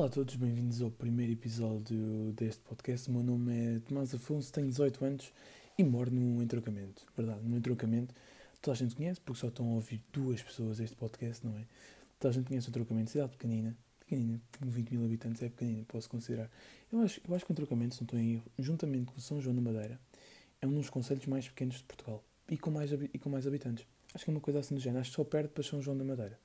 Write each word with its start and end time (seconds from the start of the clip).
Olá 0.00 0.06
a 0.06 0.12
todos, 0.12 0.34
bem-vindos 0.36 0.80
ao 0.80 0.90
primeiro 0.90 1.30
episódio 1.30 2.32
deste 2.32 2.62
podcast. 2.62 3.10
O 3.10 3.12
meu 3.12 3.22
nome 3.22 3.52
é 3.52 3.80
Tomás 3.80 4.14
Afonso, 4.14 4.50
tenho 4.50 4.66
18 4.66 5.04
anos 5.04 5.30
e 5.76 5.84
moro 5.84 6.10
num 6.10 6.40
entrocamento. 6.40 7.04
Verdade, 7.14 7.46
num 7.46 7.58
entrocamento. 7.58 8.14
Toda 8.62 8.74
a 8.74 8.78
gente 8.78 8.96
conhece, 8.96 9.20
porque 9.20 9.38
só 9.38 9.48
estão 9.48 9.66
a 9.66 9.74
ouvir 9.74 10.02
duas 10.10 10.42
pessoas 10.42 10.80
este 10.80 10.96
podcast, 10.96 11.46
não 11.46 11.54
é? 11.54 11.66
Toda 12.18 12.30
a 12.30 12.32
gente 12.32 12.46
conhece 12.46 12.66
o 12.66 12.70
entrocamento, 12.70 13.10
cidade 13.10 13.32
pequenina, 13.32 13.76
pequenina, 13.98 14.40
com 14.58 14.70
20 14.70 14.90
mil 14.90 15.04
habitantes 15.04 15.42
é 15.42 15.50
pequenina, 15.50 15.84
posso 15.86 16.08
considerar. 16.08 16.50
Eu 16.90 17.02
acho, 17.02 17.20
eu 17.28 17.34
acho 17.34 17.44
que 17.44 17.50
o 17.50 17.52
entrocamento, 17.52 17.94
se 17.94 18.00
não 18.00 18.06
estou 18.06 18.18
em 18.18 18.32
erro, 18.36 18.44
juntamente 18.58 19.12
com 19.12 19.20
São 19.20 19.38
João 19.38 19.54
da 19.54 19.60
Madeira, 19.60 20.00
é 20.62 20.66
um 20.66 20.72
dos 20.72 20.88
conselhos 20.88 21.26
mais 21.26 21.46
pequenos 21.46 21.76
de 21.76 21.84
Portugal 21.84 22.24
e 22.48 22.56
com 22.56 22.70
mais, 22.70 22.90
e 22.90 23.18
com 23.18 23.28
mais 23.28 23.46
habitantes. 23.46 23.84
Acho 24.14 24.24
que 24.24 24.30
é 24.30 24.34
uma 24.34 24.40
coisa 24.40 24.60
assim 24.60 24.74
do 24.74 24.80
género, 24.80 25.00
acho 25.00 25.10
que 25.10 25.16
só 25.16 25.24
perde 25.24 25.48
para 25.48 25.62
São 25.62 25.80
João 25.80 25.96
da 25.96 26.04
Madeira 26.04 26.38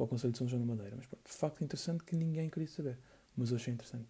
para 0.00 0.04
o 0.04 0.08
Conselho 0.08 0.32
de 0.32 0.38
São 0.38 0.48
João 0.48 0.60
da 0.60 0.66
Madeira. 0.66 0.96
Mas 0.96 1.06
pronto, 1.06 1.28
facto 1.28 1.62
interessante 1.62 2.04
que 2.04 2.16
ninguém 2.16 2.48
queria 2.48 2.68
saber. 2.68 2.98
Mas 3.36 3.50
eu 3.50 3.56
achei 3.56 3.72
interessante. 3.72 4.08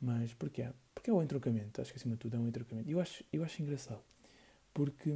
Mas 0.00 0.32
porquê? 0.34 0.68
Porque 0.94 1.10
é 1.10 1.12
o 1.12 1.20
entrocamento. 1.20 1.80
Acho 1.80 1.92
que 1.92 1.98
acima 1.98 2.14
de 2.14 2.20
tudo 2.20 2.36
é 2.36 2.38
um 2.38 2.46
entrocamento. 2.46 2.88
E 2.88 2.92
eu 2.92 3.00
acho, 3.00 3.24
eu 3.32 3.42
acho 3.42 3.60
engraçado. 3.60 4.00
Porque, 4.72 5.12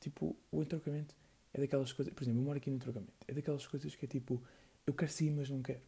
tipo, 0.00 0.36
o 0.52 0.62
entrocamento 0.62 1.14
é 1.54 1.60
daquelas 1.60 1.92
coisas. 1.92 2.12
Por 2.12 2.24
exemplo, 2.24 2.40
eu 2.40 2.44
moro 2.44 2.58
aqui 2.58 2.68
no 2.68 2.76
entrocamento. 2.76 3.12
É 3.26 3.32
daquelas 3.32 3.66
coisas 3.66 3.94
que 3.94 4.04
é 4.04 4.08
tipo, 4.08 4.42
eu 4.86 4.92
quero 4.92 5.10
sim, 5.10 5.30
mas 5.30 5.48
não 5.48 5.62
quero. 5.62 5.80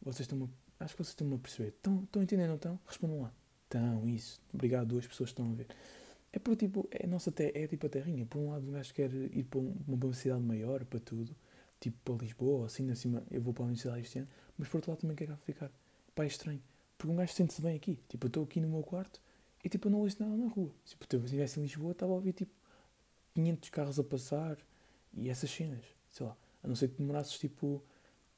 Vocês 0.00 0.20
estão 0.20 0.48
Acho 0.78 0.94
que 0.94 1.02
vocês 1.02 1.10
estão-me 1.10 1.34
a 1.34 1.38
perceber. 1.38 1.68
Estão, 1.68 2.02
estão 2.04 2.22
não 2.46 2.54
estão? 2.54 2.80
Respondam 2.86 3.22
lá. 3.22 3.32
Estão, 3.64 4.08
isso. 4.08 4.40
Obrigado, 4.52 4.88
duas 4.88 5.06
pessoas 5.06 5.30
estão 5.30 5.50
a 5.50 5.54
ver. 5.54 5.66
É 6.32 6.38
por 6.38 6.56
tipo, 6.56 6.88
é, 6.90 7.06
nossa, 7.06 7.32
é 7.38 7.66
tipo 7.66 7.86
a 7.86 7.90
terrinha. 7.90 8.24
Por 8.24 8.38
um 8.38 8.50
lado, 8.50 8.68
um 8.68 8.72
gajo 8.72 8.94
quer 8.94 9.12
ir 9.12 9.44
para 9.44 9.60
uma 9.60 10.14
cidade 10.14 10.42
maior, 10.42 10.84
para 10.84 11.00
tudo 11.00 11.34
tipo 11.82 11.98
para 12.04 12.24
Lisboa, 12.24 12.66
assim, 12.66 12.88
acima, 12.92 13.24
eu 13.28 13.42
vou 13.42 13.52
para 13.52 13.64
a 13.64 13.66
universidade 13.66 14.00
este 14.02 14.20
ano, 14.20 14.28
mas 14.56 14.68
por 14.68 14.76
outro 14.78 14.92
lado 14.92 15.00
também 15.00 15.16
quero 15.16 15.36
ficar. 15.38 15.70
Pá, 16.14 16.22
é 16.22 16.28
estranho. 16.28 16.62
Porque 16.96 17.12
um 17.12 17.16
gajo 17.16 17.32
sente-se 17.32 17.60
bem 17.60 17.74
aqui. 17.74 17.98
Tipo, 18.08 18.26
eu 18.26 18.28
estou 18.28 18.44
aqui 18.44 18.60
no 18.60 18.68
meu 18.68 18.82
quarto 18.82 19.20
e 19.64 19.68
tipo, 19.68 19.88
eu 19.88 19.92
não 19.92 19.98
ouço 20.00 20.22
nada 20.22 20.36
na 20.36 20.46
rua. 20.46 20.72
Tipo, 20.84 21.04
se 21.08 21.16
eu 21.16 21.24
estivesse 21.24 21.58
em 21.58 21.64
Lisboa, 21.64 21.90
estava 21.90 22.12
a 22.12 22.14
ouvir 22.14 22.32
tipo 22.32 22.52
500 23.34 23.70
carros 23.70 23.98
a 23.98 24.04
passar 24.04 24.56
e 25.12 25.28
essas 25.28 25.50
cenas, 25.50 25.84
sei 26.10 26.24
lá. 26.24 26.36
A 26.62 26.68
não 26.68 26.76
ser 26.76 26.88
que 26.88 26.98
demorasses 26.98 27.36
tipo 27.38 27.82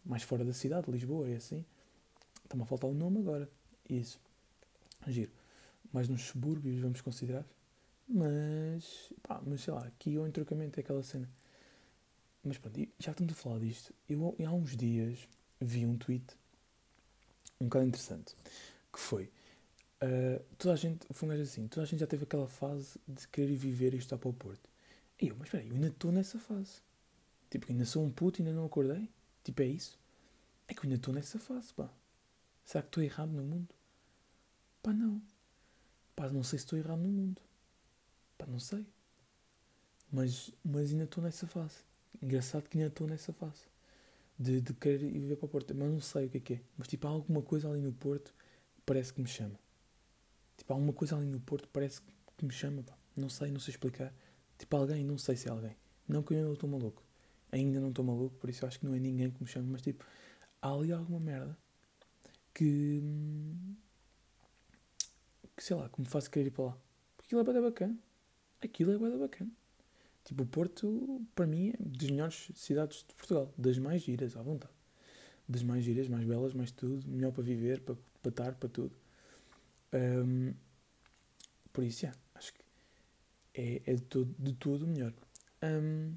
mais 0.05 0.23
fora 0.23 0.45
da 0.45 0.55
cidade, 0.55 0.91
Lisboa 0.91 1.29
e 1.29 1.35
assim. 1.35 1.65
Está-me 2.43 2.63
a 2.63 2.67
faltar 2.67 2.89
o 2.89 2.95
nome 2.95 3.19
agora. 3.19 3.51
Isso. 3.89 4.19
Giro. 5.07 5.33
Mais 5.93 6.09
nos 6.09 6.23
subúrbios, 6.23 6.81
vamos 6.81 7.03
considerar. 7.03 7.45
Mas, 8.09 9.13
pá, 9.23 9.41
mas 9.45 9.63
sei 9.63 9.73
lá, 9.73 9.87
aqui 9.87 10.19
o 10.19 10.27
entrocamento 10.27 10.79
é 10.79 10.83
aquela 10.83 11.03
cena. 11.03 11.29
Mas 12.43 12.59
pronto, 12.59 12.79
já 12.99 13.13
estamos 13.13 13.33
a 13.33 13.37
falar 13.37 13.59
disto. 13.59 13.95
Eu 14.09 14.37
há 14.47 14.53
uns 14.53 14.77
dias 14.77 15.27
vi 15.61 15.87
um 15.87 15.97
tweet 15.97 16.37
um 17.61 17.67
bocado 17.67 17.87
interessante 17.87 18.37
que 18.93 18.99
foi 19.01 19.25
uh, 20.03 20.45
toda 20.59 20.75
a 20.75 20.77
gente, 20.77 21.07
foi 21.11 21.29
um 21.29 21.31
gajo 21.31 21.43
assim, 21.43 21.67
toda 21.67 21.83
a 21.83 21.87
gente 21.87 22.01
já 22.01 22.07
teve 22.07 22.25
aquela 22.25 22.49
fase 22.49 22.99
de 23.09 23.27
querer 23.29 23.57
viver 23.57 23.95
e 23.95 23.99
estar 23.99 24.19
para 24.19 24.29
o 24.29 24.33
Porto. 24.33 24.69
E 25.21 25.29
eu, 25.29 25.37
mas 25.37 25.47
espera 25.47 25.63
aí, 25.63 25.69
eu 25.69 25.75
ainda 25.75 25.89
estou 25.89 26.13
nessa 26.13 26.39
fase. 26.39 26.83
Tipo, 27.51 27.71
ainda 27.71 27.85
sou 27.85 28.05
um 28.05 28.11
puto 28.11 28.43
ainda 28.43 28.53
não 28.53 28.67
acordei. 28.67 29.09
Tipo, 29.43 29.63
é 29.63 29.67
isso? 29.67 29.99
É 30.67 30.75
que 30.75 30.81
eu 30.81 30.85
ainda 30.85 30.97
estou 30.97 31.15
nessa 31.15 31.39
fase, 31.39 31.73
pá. 31.73 31.91
Será 32.65 32.83
que 32.83 32.89
estou 32.89 33.03
errado 33.03 33.31
no 33.31 33.43
mundo? 33.43 33.75
Pá, 34.83 34.93
não. 34.93 35.23
Pá, 36.17 36.29
não 36.31 36.43
sei 36.43 36.59
se 36.59 36.65
estou 36.65 36.79
errado 36.79 37.01
no 37.01 37.09
mundo. 37.09 37.41
Pá, 38.39 38.47
não 38.47 38.59
sei. 38.59 38.87
Mas, 40.11 40.53
mas 40.65 40.93
ainda 40.93 41.05
estou 41.05 41.23
nessa 41.23 41.47
fase. 41.47 41.77
Engraçado 42.23 42.69
que 42.69 42.79
ainda 42.79 42.89
estou 42.89 43.07
nessa 43.07 43.33
fase 43.33 43.63
de, 44.39 44.61
de 44.61 44.75
querer 44.75 45.03
ir 45.03 45.19
viver 45.19 45.37
para 45.37 45.47
o 45.47 45.49
Porto, 45.49 45.75
mas 45.75 45.91
não 45.91 46.01
sei 46.01 46.27
o 46.27 46.31
que 46.31 46.39
é 46.39 46.41
que 46.41 46.55
é. 46.55 46.61
Mas 46.77 46.89
tipo, 46.89 47.07
há 47.07 47.11
alguma 47.11 47.43
coisa 47.43 47.69
ali 47.69 47.81
no 47.81 47.93
Porto 47.93 48.33
que 48.77 48.83
parece 48.87 49.13
que 49.13 49.21
me 49.21 49.29
chama. 49.29 49.59
Tipo, 50.57 50.73
há 50.73 50.77
alguma 50.77 50.93
coisa 50.93 51.17
ali 51.17 51.27
no 51.27 51.41
Porto 51.41 51.67
que 51.67 51.73
parece 51.73 52.01
que 52.37 52.45
me 52.45 52.53
chama. 52.53 52.83
Pá. 52.83 52.97
Não 53.17 53.29
sei, 53.29 53.51
não 53.51 53.61
sei 53.61 53.73
explicar. 53.73 54.13
Tipo, 54.59 54.77
alguém, 54.77 55.05
não 55.05 55.19
sei 55.19 55.37
se 55.37 55.49
é 55.49 55.51
alguém. 55.51 55.77
Não 56.09 56.23
que 56.23 56.35
eu 56.35 56.45
não 56.45 56.53
estou 56.55 56.69
maluco. 56.69 57.03
Ainda 57.51 57.81
não 57.81 57.91
estou 57.91 58.05
maluco, 58.05 58.37
por 58.37 58.51
isso 58.51 58.67
acho 58.67 58.81
que 58.81 58.87
não 58.87 58.95
é 58.95 58.99
ninguém 58.99 59.31
que 59.31 59.43
me 59.43 59.49
chama. 59.49 59.69
Mas 59.71 59.83
tipo, 59.83 60.05
há 60.61 60.73
ali 60.73 60.93
alguma 60.93 61.21
merda 61.21 61.57
que. 62.53 63.01
que 65.57 65.63
sei 65.63 65.77
lá, 65.77 65.89
que 65.89 66.01
me 66.01 66.07
faz 66.07 66.29
querer 66.29 66.49
ir 66.49 66.51
para 66.51 66.65
lá. 66.65 66.79
Porque 67.17 67.35
aquilo 67.37 67.59
é 67.59 67.61
bacana. 67.63 67.97
Aquilo 68.65 68.93
é 68.93 68.99
bada 68.99 69.19
bacana. 69.19 69.51
Tipo, 70.25 70.43
o 70.43 70.47
Porto, 70.47 71.21
para 71.35 71.47
mim, 71.47 71.71
é 71.71 71.77
das 71.79 72.11
melhores 72.11 72.51
cidades 72.55 73.05
de 73.07 73.15
Portugal. 73.15 73.53
Das 73.59 73.77
mais 73.79 74.03
giras, 74.03 74.37
à 74.37 74.43
vontade. 74.43 74.73
Das 75.47 75.63
mais 75.63 75.85
giras, 75.85 76.09
mais 76.09 76.25
belas, 76.25 76.55
mais 76.55 76.71
tudo. 76.71 77.07
Melhor 77.07 77.33
para 77.33 77.43
viver, 77.43 77.81
para, 77.81 77.95
para 78.23 78.31
estar, 78.31 78.55
para 78.55 78.69
tudo. 78.71 78.93
Um, 79.93 80.55
por 81.73 81.85
isso, 81.85 82.07
yeah, 82.07 82.19
acho 82.35 82.55
que 82.55 82.61
é, 83.55 83.83
é 83.85 83.95
de, 83.95 84.03
todo, 84.03 84.35
de 84.39 84.55
tudo 84.55 84.87
melhor. 84.87 85.13
Um, 85.63 86.15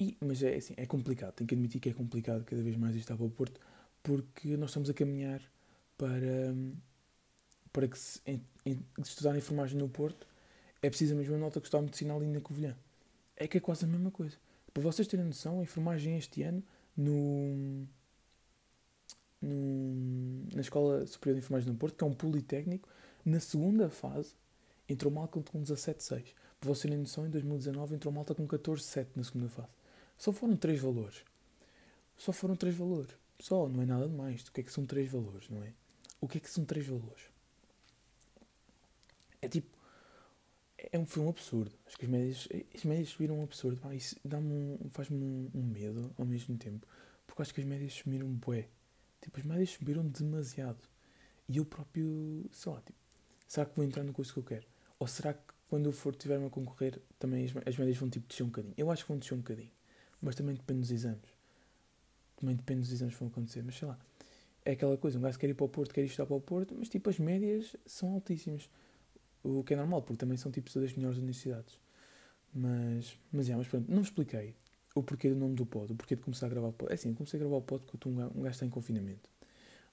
e, 0.00 0.16
mas 0.20 0.42
é 0.42 0.56
assim, 0.56 0.74
é 0.76 0.84
complicado. 0.84 1.34
Tenho 1.34 1.46
que 1.46 1.54
admitir 1.54 1.80
que 1.80 1.90
é 1.90 1.92
complicado 1.92 2.44
cada 2.44 2.62
vez 2.62 2.76
mais 2.76 2.96
estar 2.96 3.16
para 3.16 3.24
o 3.24 3.30
Porto, 3.30 3.60
porque 4.02 4.56
nós 4.56 4.70
estamos 4.70 4.90
a 4.90 4.94
caminhar 4.94 5.40
para, 5.96 6.54
para 7.72 7.86
que 7.86 7.98
se, 7.98 8.20
em, 8.26 8.42
em, 8.64 8.84
estudar 8.98 9.36
enfermagem 9.36 9.78
no 9.78 9.88
Porto 9.88 10.26
é 10.86 10.88
preciso 10.88 11.14
a 11.14 11.16
mesma 11.16 11.36
nota 11.36 11.60
que 11.60 11.66
está 11.66 11.78
a 11.78 11.82
medicina 11.82 12.14
ali 12.14 12.26
na 12.26 12.40
Covilhã. 12.40 12.76
É 13.36 13.48
que 13.48 13.58
é 13.58 13.60
quase 13.60 13.84
a 13.84 13.88
mesma 13.88 14.10
coisa. 14.10 14.36
Para 14.72 14.82
vocês 14.84 15.08
terem 15.08 15.26
noção, 15.26 15.58
a 15.58 15.62
enfermagem 15.64 16.16
este 16.16 16.44
ano, 16.44 16.62
no, 16.96 17.86
no, 19.42 20.46
na 20.54 20.60
Escola 20.60 21.04
Superior 21.06 21.34
de 21.34 21.44
Enfermagem 21.44 21.72
no 21.72 21.76
Porto, 21.76 21.96
que 21.96 22.04
é 22.04 22.06
um 22.06 22.14
politécnico, 22.14 22.88
na 23.24 23.40
segunda 23.40 23.90
fase 23.90 24.34
entrou 24.88 25.12
malta 25.12 25.40
com 25.42 25.60
17,6. 25.60 26.34
Para 26.60 26.68
vocês 26.68 26.82
terem 26.82 26.98
noção, 26.98 27.26
em 27.26 27.30
2019 27.30 27.96
entrou 27.96 28.14
malta 28.14 28.32
com 28.32 28.46
14,7 28.46 29.08
na 29.16 29.24
segunda 29.24 29.48
fase. 29.48 29.68
Só 30.16 30.32
foram 30.32 30.56
três 30.56 30.80
valores. 30.80 31.24
Só 32.16 32.32
foram 32.32 32.54
três 32.54 32.76
valores. 32.76 33.10
Só, 33.40 33.68
não 33.68 33.82
é 33.82 33.86
nada 33.86 34.08
demais. 34.08 34.40
O 34.42 34.52
que 34.52 34.60
é 34.60 34.64
que 34.64 34.72
são 34.72 34.86
três 34.86 35.10
valores, 35.10 35.50
não 35.50 35.64
é? 35.64 35.72
O 36.20 36.28
que 36.28 36.38
é 36.38 36.40
que 36.40 36.48
são 36.48 36.64
três 36.64 36.86
valores? 36.86 37.24
É 39.42 39.48
tipo, 39.48 39.75
é 40.78 40.98
um, 40.98 41.06
um 41.18 41.28
absurdo. 41.28 41.72
Acho 41.86 41.96
que 41.96 42.04
as 42.04 42.10
médias, 42.10 42.48
as 42.74 42.84
médias 42.84 43.08
subiram 43.08 43.38
um 43.38 43.42
absurdo. 43.42 43.80
Pá, 43.80 43.94
isso 43.94 44.16
dá-me 44.24 44.52
um, 44.52 44.78
faz-me 44.90 45.16
um, 45.18 45.50
um, 45.54 45.62
medo 45.62 46.12
ao 46.18 46.24
mesmo 46.24 46.56
tempo. 46.56 46.86
Porque 47.26 47.42
acho 47.42 47.54
que 47.54 47.60
as 47.60 47.66
médias 47.66 47.94
subiram 47.94 48.28
bué. 48.28 48.68
Tipo, 49.20 49.40
as 49.40 49.46
médias 49.46 49.70
subiram 49.70 50.06
demasiado. 50.06 50.82
E 51.48 51.56
eu 51.58 51.64
próprio, 51.64 52.46
sei 52.52 52.72
lá, 52.72 52.80
tipo, 52.80 52.98
será 53.46 53.66
que 53.66 53.76
vou 53.76 53.84
entrar 53.84 54.02
no 54.02 54.12
curso 54.12 54.32
que 54.32 54.38
eu 54.38 54.44
quero? 54.44 54.66
Ou 54.98 55.06
será 55.06 55.34
que 55.34 55.40
quando 55.68 55.86
eu 55.86 55.92
for 55.92 56.14
tiver 56.14 56.36
a 56.44 56.50
concorrer, 56.50 57.00
também 57.18 57.44
as, 57.44 57.56
as 57.66 57.76
médias 57.76 57.96
vão 57.96 58.08
tipo 58.08 58.28
descer 58.28 58.42
um 58.42 58.46
bocadinho? 58.46 58.74
Eu 58.76 58.90
acho 58.90 59.04
que 59.04 59.08
vão 59.08 59.18
descer 59.18 59.34
um 59.34 59.38
bocadinho. 59.38 59.70
Mas 60.20 60.34
também 60.34 60.54
depende 60.54 60.80
dos 60.80 60.90
exames. 60.90 61.36
Também 62.36 62.54
depende 62.54 62.80
dos 62.80 62.92
exames 62.92 63.14
que 63.14 63.20
vão 63.20 63.28
acontecer. 63.28 63.62
Mas 63.62 63.76
sei 63.76 63.88
lá. 63.88 63.98
É 64.64 64.72
aquela 64.72 64.96
coisa, 64.96 65.16
um 65.16 65.22
gajo 65.22 65.38
quer 65.38 65.48
ir 65.48 65.54
para 65.54 65.64
o 65.64 65.68
Porto, 65.68 65.94
quer 65.94 66.00
ir 66.00 66.06
estudar 66.06 66.26
para 66.26 66.34
o 66.34 66.40
Porto, 66.40 66.74
mas 66.76 66.88
tipo, 66.88 67.08
as 67.08 67.20
médias 67.20 67.76
são 67.86 68.14
altíssimas. 68.14 68.68
O 69.46 69.64
que 69.64 69.74
é 69.74 69.76
normal, 69.76 70.02
porque 70.02 70.18
também 70.18 70.36
são 70.36 70.50
tipo 70.50 70.72
das 70.78 70.92
melhores 70.94 71.18
universidades. 71.18 71.78
Mas, 72.52 73.18
mas, 73.32 73.46
yeah, 73.46 73.56
mas 73.58 73.68
pronto, 73.68 73.90
não 73.90 74.02
expliquei 74.02 74.54
o 74.94 75.02
porquê 75.02 75.28
do 75.28 75.36
nome 75.36 75.54
do 75.54 75.66
pod, 75.66 75.92
o 75.92 75.96
porquê 75.96 76.16
de 76.16 76.22
começar 76.22 76.46
a 76.46 76.48
gravar 76.48 76.68
o 76.68 76.72
pod. 76.72 76.90
É 76.90 76.94
assim, 76.94 77.12
comecei 77.12 77.38
a 77.38 77.40
gravar 77.40 77.56
o 77.56 77.62
pod 77.62 77.84
porque 77.84 78.08
um, 78.08 78.12
um 78.12 78.42
gajo 78.42 78.54
está 78.54 78.66
em 78.66 78.70
confinamento. 78.70 79.28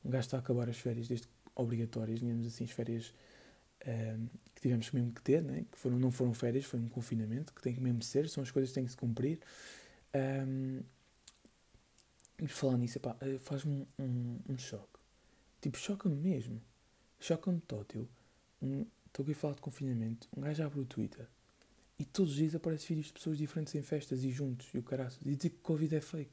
Um 0.03 0.09
gajo 0.09 0.25
está 0.25 0.37
a 0.37 0.39
acabar 0.39 0.69
as 0.69 0.77
férias 0.77 1.07
desde 1.07 1.27
obrigatórias, 1.55 2.19
digamos 2.19 2.47
assim, 2.47 2.63
as 2.63 2.71
férias 2.71 3.13
um, 3.85 3.89
ehm, 3.89 4.25
que 4.55 4.61
tivemos 4.61 4.91
mesmo 4.91 5.11
que 5.11 5.21
ter, 5.21 5.43
né? 5.43 5.65
que 5.71 5.77
foram, 5.77 5.99
não 5.99 6.09
foram 6.11 6.33
férias, 6.33 6.65
foi 6.65 6.79
um 6.79 6.87
confinamento, 6.87 7.53
que 7.53 7.61
tem 7.61 7.73
que 7.73 7.81
mesmo 7.81 8.01
ser, 8.01 8.29
são 8.29 8.41
as 8.41 8.49
coisas 8.49 8.71
que 8.71 8.75
têm 8.75 8.85
que 8.85 8.91
se 8.91 8.97
cumprir. 8.97 9.39
Um, 10.15 10.19
ehm, 10.19 10.83
e 12.41 12.47
falar 12.47 12.77
nisso, 12.77 12.99
eh, 13.21 13.37
faz-me 13.39 13.87
um, 13.97 14.03
um, 14.03 14.39
um, 14.49 14.57
choque. 14.57 14.99
Tipo, 15.61 15.77
choca-me 15.77 16.15
mesmo. 16.15 16.61
Choca-me 17.19 17.59
tótil. 17.61 18.07
Um, 18.61 18.85
Estou 19.13 19.21
aqui 19.21 19.33
a 19.33 19.35
falar 19.35 19.53
de 19.53 19.61
confinamento. 19.61 20.27
Um 20.35 20.41
gajo 20.41 20.63
abre 20.63 20.79
o 20.79 20.85
Twitter 20.85 21.27
e 21.99 22.03
todos 22.03 22.31
os 22.31 22.37
dias 22.37 22.55
aparecem 22.55 22.95
vídeos 22.95 23.07
de 23.07 23.13
pessoas 23.13 23.37
diferentes 23.37 23.75
em 23.75 23.83
festas 23.83 24.23
e 24.23 24.31
juntos 24.31 24.67
e 24.73 24.79
o 24.79 24.83
caraço. 24.83 25.19
E 25.23 25.35
dizer 25.35 25.51
que 25.51 25.57
Covid 25.57 25.95
é 25.95 26.01
fake. 26.01 26.31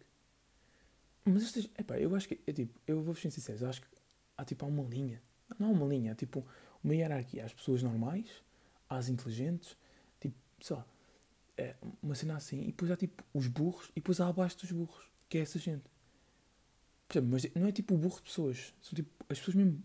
Mas 1.22 1.42
estas. 1.42 1.68
Epá, 1.78 1.98
eu 1.98 2.16
acho 2.16 2.26
que. 2.26 2.40
É 2.46 2.52
tipo, 2.54 2.80
eu 2.86 3.02
vou 3.02 3.14
ser 3.14 3.30
sincero, 3.30 3.68
acho 3.68 3.82
que 3.82 3.86
há 4.34 4.46
tipo 4.46 4.64
há 4.64 4.68
uma 4.68 4.82
linha. 4.82 5.20
Não 5.58 5.68
há 5.68 5.70
uma 5.72 5.86
linha, 5.86 6.12
há 6.12 6.14
tipo 6.14 6.42
uma 6.82 6.94
hierarquia. 6.94 7.42
Há 7.42 7.46
as 7.46 7.52
pessoas 7.52 7.82
normais, 7.82 8.30
há 8.88 8.96
as 8.96 9.10
inteligentes, 9.10 9.76
tipo, 10.18 10.34
sei 10.62 10.76
lá, 10.76 10.86
é 11.58 11.74
uma 12.02 12.14
cena 12.14 12.36
assim. 12.36 12.62
E 12.62 12.66
depois 12.68 12.90
há 12.90 12.96
tipo 12.96 13.22
os 13.34 13.46
burros 13.46 13.90
e 13.90 13.96
depois 13.96 14.22
há 14.22 14.28
abaixo 14.28 14.56
dos 14.56 14.72
burros, 14.72 15.04
que 15.28 15.36
é 15.36 15.42
essa 15.42 15.58
gente. 15.58 15.84
Mas 17.28 17.44
não 17.54 17.66
é 17.66 17.72
tipo 17.72 17.94
o 17.94 17.98
burro 17.98 18.16
de 18.16 18.22
pessoas. 18.22 18.72
São 18.80 18.94
tipo 18.94 19.10
as 19.28 19.38
pessoas 19.38 19.54
mesmo 19.54 19.84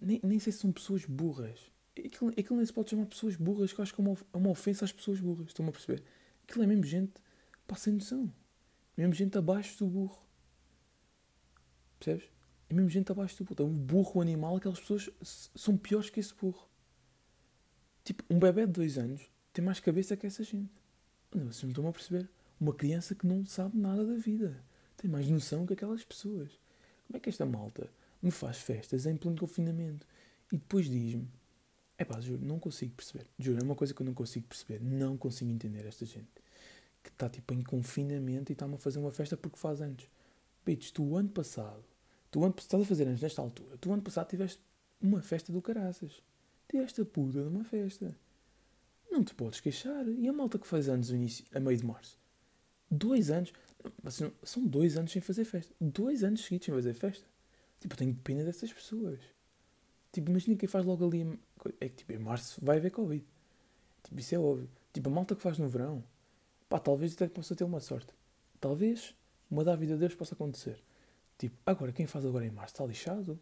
nem, 0.00 0.20
nem 0.22 0.38
sei 0.38 0.52
se 0.52 0.60
são 0.60 0.72
pessoas 0.72 1.04
burras. 1.04 1.58
Aquilo, 1.98 2.30
aquilo 2.30 2.56
nem 2.56 2.66
se 2.66 2.72
pode 2.72 2.90
chamar 2.90 3.06
pessoas 3.06 3.36
burras, 3.36 3.72
que 3.72 3.80
eu 3.80 3.82
acho 3.82 3.94
que 3.94 4.00
é 4.00 4.04
uma, 4.04 4.16
é 4.32 4.36
uma 4.36 4.50
ofensa 4.50 4.84
às 4.84 4.92
pessoas 4.92 5.20
burras. 5.20 5.48
Estão-me 5.48 5.70
a 5.70 5.72
perceber? 5.72 6.02
Aquilo 6.44 6.64
é 6.64 6.66
mesmo 6.66 6.84
gente, 6.84 7.12
pá, 7.66 7.76
sem 7.76 7.94
noção. 7.94 8.32
Mesmo 8.96 9.12
gente 9.12 9.36
abaixo 9.36 9.78
do 9.78 9.86
burro. 9.86 10.18
Percebes? 11.98 12.28
É 12.68 12.74
mesmo 12.74 12.88
gente 12.90 13.10
abaixo 13.10 13.36
do 13.38 13.44
burro. 13.44 13.52
Então, 13.54 13.66
o 13.66 13.70
burro, 13.70 14.18
o 14.18 14.22
animal, 14.22 14.56
aquelas 14.56 14.80
pessoas 14.80 15.10
são 15.54 15.76
piores 15.76 16.10
que 16.10 16.20
esse 16.20 16.34
burro. 16.34 16.68
Tipo, 18.04 18.24
um 18.30 18.38
bebê 18.38 18.66
de 18.66 18.72
dois 18.72 18.96
anos 18.96 19.30
tem 19.52 19.64
mais 19.64 19.80
cabeça 19.80 20.16
que 20.16 20.26
essa 20.26 20.42
gente. 20.44 20.70
Vocês 21.30 21.62
não 21.64 21.70
estão 21.70 21.88
a 21.88 21.92
perceber. 21.92 22.28
Uma 22.60 22.72
criança 22.72 23.14
que 23.14 23.26
não 23.26 23.44
sabe 23.44 23.76
nada 23.76 24.04
da 24.04 24.14
vida. 24.14 24.64
Tem 24.96 25.10
mais 25.10 25.28
noção 25.28 25.66
que 25.66 25.74
aquelas 25.74 26.04
pessoas. 26.04 26.50
Como 27.06 27.16
é 27.16 27.20
que 27.20 27.28
esta 27.28 27.44
malta 27.44 27.90
me 28.22 28.30
faz 28.30 28.58
festas 28.58 29.06
em 29.06 29.16
pleno 29.16 29.38
confinamento 29.38 30.06
e 30.52 30.56
depois 30.56 30.86
diz-me: 30.86 31.28
é 31.96 32.04
pá, 32.04 32.20
juro, 32.20 32.44
não 32.44 32.58
consigo 32.58 32.94
perceber. 32.94 33.26
Juro, 33.38 33.60
é 33.60 33.62
uma 33.62 33.74
coisa 33.74 33.92
que 33.92 34.00
eu 34.00 34.06
não 34.06 34.14
consigo 34.14 34.46
perceber. 34.46 34.80
Não 34.80 35.16
consigo 35.16 35.50
entender 35.50 35.84
esta 35.84 36.06
gente 36.06 36.28
que 37.02 37.10
está 37.10 37.28
tipo 37.28 37.54
em 37.54 37.62
confinamento 37.62 38.52
e 38.52 38.54
está-me 38.54 38.74
a 38.74 38.78
fazer 38.78 38.98
uma 38.98 39.10
festa 39.10 39.36
porque 39.36 39.58
faz 39.58 39.80
anos. 39.80 40.04
Bitch, 40.64 40.92
tu 40.92 41.16
ano 41.16 41.28
passado, 41.28 41.84
tu 42.30 42.44
ano 42.44 42.54
estás 42.56 42.82
a 42.82 42.86
fazer 42.86 43.06
anos 43.06 43.20
nesta 43.20 43.40
altura, 43.42 43.76
tu 43.78 43.92
ano 43.92 44.02
passado 44.02 44.28
tiveste 44.28 44.60
uma 45.00 45.22
festa 45.22 45.52
do 45.52 45.62
caraças. 45.62 46.22
Tiveste 46.68 47.00
a 47.00 47.04
puta 47.04 47.40
de 47.42 47.48
uma 47.48 47.64
festa. 47.64 48.14
Não 49.10 49.24
te 49.24 49.34
podes 49.34 49.60
queixar. 49.60 50.06
E 50.06 50.28
a 50.28 50.32
malta 50.32 50.58
que 50.58 50.66
faz 50.66 50.88
anos 50.88 51.10
no 51.10 51.16
início, 51.16 51.44
a 51.52 51.58
meio 51.58 51.78
de 51.78 51.86
março? 51.86 52.18
Dois 52.90 53.30
anos. 53.30 53.52
São 54.42 54.66
dois 54.66 54.96
anos 54.96 55.12
sem 55.12 55.22
fazer 55.22 55.44
festa. 55.44 55.74
Dois 55.80 56.22
anos 56.22 56.44
seguidos 56.44 56.66
sem 56.66 56.74
fazer 56.74 56.94
festa. 56.94 57.26
Tipo, 57.80 57.94
eu 57.94 57.98
tenho 57.98 58.14
pena 58.14 58.44
dessas 58.44 58.72
pessoas. 58.72 59.20
Tipo, 60.12 60.30
imagina 60.30 60.56
quem 60.56 60.68
faz 60.68 60.84
logo 60.84 61.06
ali. 61.06 61.38
É 61.80 61.88
que 61.88 61.96
tipo, 61.96 62.12
em 62.12 62.18
março 62.18 62.60
vai 62.64 62.78
haver 62.78 62.90
Covid. 62.90 63.24
Tipo, 64.02 64.20
isso 64.20 64.34
é 64.34 64.38
óbvio. 64.38 64.68
Tipo, 64.92 65.08
a 65.08 65.12
malta 65.12 65.34
que 65.34 65.42
faz 65.42 65.58
no 65.58 65.68
verão. 65.68 66.02
Pá, 66.68 66.78
talvez 66.78 67.14
até 67.14 67.28
possa 67.28 67.54
ter 67.54 67.64
uma 67.64 67.80
sorte. 67.80 68.12
Talvez 68.60 69.14
uma 69.50 69.64
da 69.64 69.76
vida 69.76 69.96
Deus 69.96 70.14
possa 70.14 70.34
acontecer. 70.34 70.82
Tipo, 71.38 71.56
agora 71.64 71.92
quem 71.92 72.06
faz 72.06 72.24
agora 72.24 72.44
em 72.44 72.50
março 72.50 72.74
está 72.74 72.84
lixado. 72.84 73.38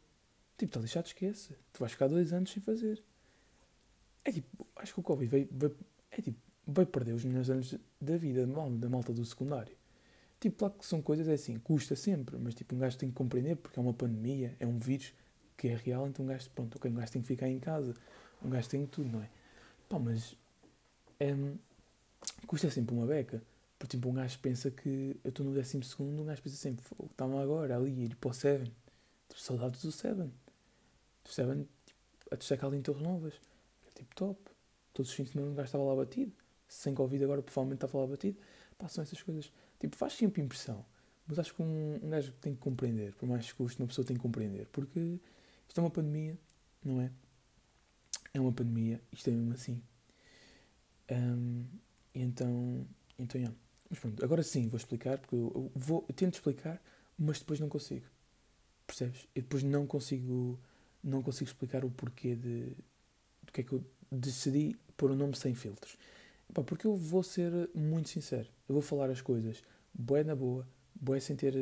Tipo, 0.59 0.71
está 0.71 0.81
lixado, 0.81 1.06
esquece. 1.06 1.56
Tu 1.73 1.81
vais 1.81 1.93
ficar 1.93 2.09
dois 2.09 2.33
anos 2.33 2.50
sem 2.50 2.62
fazer. 2.62 3.03
É 4.25 4.33
tipo, 4.33 4.67
acho 4.77 4.93
que 4.93 5.00
o 5.00 5.03
Covid 5.03 5.31
vai, 5.31 5.49
é 6.11 6.21
tipo, 6.21 6.38
vai 6.67 6.85
perder 6.85 7.12
os 7.12 7.25
melhores 7.25 7.49
anos 7.49 7.75
da 8.00 8.17
vida 8.17 8.47
da 8.47 8.88
malta 8.88 9.12
do 9.12 9.25
secundário. 9.25 9.77
Tipo, 10.41 10.56
claro 10.59 10.75
que 10.75 10.87
são 10.87 11.00
coisas 11.00 11.29
é 11.29 11.35
assim, 11.35 11.59
custa 11.59 11.97
sempre, 11.97 12.37
mas 12.38 12.55
tipo, 12.55 12.75
um 12.75 12.79
gajo 12.79 12.99
tem 12.99 13.09
que 13.09 13.15
compreender 13.15 13.56
porque 13.56 13.79
é 13.79 13.83
uma 13.83 13.94
pandemia, 13.94 14.55
é 14.61 14.67
um 14.67 14.79
vírus 14.79 15.15
que 15.56 15.69
é 15.69 15.77
real, 15.77 16.06
então 16.06 16.25
um 16.25 16.29
gajo, 16.29 16.50
pronto, 16.50 16.77
okay, 16.77 16.91
um 16.91 16.94
gajo 16.94 17.12
tem 17.12 17.23
que 17.23 17.29
ficar 17.29 17.49
em 17.49 17.59
casa, 17.59 17.94
um 18.44 18.50
gajo 18.50 18.69
tem 18.69 18.87
tudo, 18.87 19.11
não 19.11 19.23
é? 19.23 19.31
Pá, 19.88 19.99
mas 19.99 20.37
é, 21.19 21.35
custa 22.47 22.71
sempre 22.71 22.94
uma 22.94 23.06
beca. 23.06 23.43
Porque 23.79 23.97
tipo, 23.97 24.09
um 24.09 24.15
gajo 24.15 24.38
pensa 24.38 24.71
que 24.71 25.19
eu 25.23 25.29
estou 25.29 25.44
no 25.44 25.53
décimo 25.53 25.83
segundo, 25.85 26.23
um 26.23 26.27
gajo 26.27 26.43
pensa 26.43 26.56
sempre, 26.56 26.85
está-me 27.11 27.37
agora 27.38 27.77
ali, 27.77 28.05
ir 28.05 28.17
para 28.17 28.31
o 28.31 28.35
Seven. 28.35 28.73
Tipo, 29.29 29.41
saudades 29.41 29.83
do 29.83 29.93
Seven. 29.93 30.33
O 31.25 31.29
Seven, 31.29 31.69
tipo, 31.85 32.00
a 32.31 32.37
destacar 32.37 32.69
ali 32.69 32.79
em 32.79 32.83
Torres 32.83 33.03
Novas. 33.03 33.35
Tipo 33.94 34.15
top. 34.15 34.41
Todos 34.93 35.11
os 35.11 35.17
fins 35.17 35.27
de 35.27 35.33
semana 35.33 35.50
um 35.50 35.55
gajo 35.55 35.67
estava 35.67 35.85
lá 35.85 35.94
batido. 35.94 36.33
Sem 36.69 36.94
Covid 36.94 37.23
agora 37.25 37.43
provavelmente 37.43 37.85
estava 37.85 37.99
lá 37.99 38.06
batido. 38.06 38.38
Passam 38.79 39.03
essas 39.03 39.23
coisas. 39.23 39.53
Tipo, 39.87 39.97
faz 39.97 40.15
sempre 40.15 40.43
impressão. 40.43 40.85
Mas 41.29 41.38
acho 41.38 41.55
que 41.55 41.62
um, 41.62 42.00
um 42.03 42.11
gajo 42.11 42.33
tem 42.41 42.55
que 42.55 42.61
compreender. 42.61 43.15
Por 43.15 43.29
mais 43.29 43.47
que 43.47 43.55
custe, 43.55 43.81
uma 43.81 43.87
pessoa 43.87 44.05
tem 44.05 44.17
que 44.17 44.23
compreender. 44.23 44.67
Porque 44.73 45.21
isto 45.69 45.79
é 45.79 45.81
uma 45.81 45.91
pandemia, 45.91 46.37
não 46.85 47.00
é? 47.00 47.11
É 48.35 48.41
uma 48.41 48.53
pandemia, 48.53 49.00
isto 49.12 49.29
é 49.29 49.33
mesmo 49.33 49.55
assim. 49.55 49.81
Um, 51.09 51.65
então, 52.12 52.85
então, 53.17 53.41
yeah. 53.41 53.56
Mas 53.88 54.00
pronto, 54.00 54.25
agora 54.25 54.43
sim 54.43 54.69
vou 54.69 54.77
explicar, 54.77 55.19
porque 55.19 55.37
eu, 55.37 55.71
vou, 55.73 56.05
eu 56.09 56.15
tento 56.15 56.35
explicar, 56.35 56.83
mas 57.17 57.38
depois 57.38 57.61
não 57.61 57.69
consigo. 57.69 58.06
Percebes? 58.87 59.29
E 59.35 59.41
depois 59.41 59.62
não 59.62 59.87
consigo, 59.87 60.59
não 61.03 61.23
consigo 61.23 61.49
explicar 61.49 61.85
o 61.85 61.91
porquê 61.91 62.35
de, 62.35 62.73
do 63.43 63.53
que 63.53 63.61
é 63.61 63.65
que 63.65 63.73
eu 63.73 63.85
decidi 64.11 64.77
pôr 64.97 65.12
o 65.12 65.15
um 65.15 65.17
nome 65.17 65.37
sem 65.37 65.55
filtros. 65.55 65.97
Pá, 66.53 66.65
porque 66.65 66.88
eu 66.88 66.97
vou 66.97 67.23
ser 67.23 67.71
muito 67.73 68.09
sincero. 68.09 68.49
Eu 68.69 68.75
vou 68.75 68.83
falar 68.83 69.11
as 69.11 69.21
coisas 69.21 69.62
boé 69.96 70.25
na 70.25 70.34
boa, 70.34 70.66
boé 70.94 71.20
sem 71.20 71.37
ter, 71.37 71.54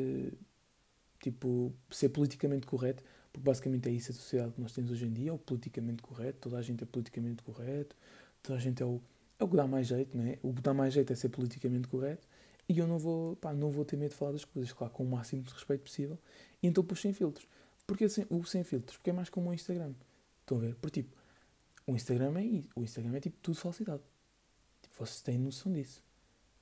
tipo, 1.19 1.73
ser 1.89 2.09
politicamente 2.09 2.67
correto, 2.67 3.03
porque 3.31 3.43
basicamente 3.43 3.89
é 3.89 3.91
isso 3.91 4.11
a 4.11 4.15
sociedade 4.15 4.53
que 4.53 4.61
nós 4.61 4.73
temos 4.73 4.91
hoje 4.91 5.05
em 5.05 5.13
dia, 5.13 5.29
é 5.29 5.33
o 5.33 5.37
politicamente 5.37 6.01
correto, 6.01 6.39
toda 6.41 6.57
a 6.57 6.61
gente 6.61 6.83
é 6.83 6.85
politicamente 6.85 7.43
correto, 7.43 7.95
toda 8.41 8.57
a 8.57 8.61
gente 8.61 8.81
é 8.81 8.85
o, 8.85 9.01
é 9.39 9.43
o 9.43 9.47
que 9.47 9.55
dá 9.55 9.67
mais 9.67 9.87
jeito, 9.87 10.17
não 10.17 10.25
é? 10.25 10.39
O 10.41 10.53
que 10.53 10.61
dá 10.61 10.73
mais 10.73 10.93
jeito 10.93 11.11
é 11.11 11.15
ser 11.15 11.29
politicamente 11.29 11.87
correto 11.87 12.27
e 12.67 12.79
eu 12.79 12.87
não 12.87 12.97
vou, 12.97 13.35
pá, 13.35 13.53
não 13.53 13.71
vou 13.71 13.85
ter 13.85 13.97
medo 13.97 14.11
de 14.11 14.15
falar 14.15 14.31
das 14.31 14.45
coisas, 14.45 14.71
claro, 14.73 14.93
com 14.93 15.03
o 15.03 15.07
máximo 15.07 15.43
de 15.43 15.53
respeito 15.53 15.81
possível 15.81 16.17
e 16.61 16.67
então 16.67 16.83
pus 16.83 17.01
sem 17.01 17.13
filtros. 17.13 17.47
Porque 17.85 18.05
assim, 18.05 18.25
o 18.29 18.43
sem 18.45 18.63
filtros, 18.63 18.97
porque 18.97 19.11
é 19.11 19.13
mais 19.13 19.29
como 19.29 19.49
o 19.49 19.53
Instagram. 19.53 19.93
Estão 20.41 20.57
a 20.57 20.61
ver? 20.61 20.75
Porque 20.75 21.03
tipo, 21.03 21.15
o 21.87 21.95
Instagram 21.95 22.39
é 22.39 22.43
isso. 22.43 22.69
O 22.75 22.83
Instagram 22.83 23.15
é 23.15 23.19
tipo 23.19 23.37
tudo 23.41 23.57
falsidade. 23.57 24.01
Tipo, 24.81 24.95
vocês 24.97 25.21
têm 25.21 25.37
noção 25.37 25.71
disso. 25.71 26.03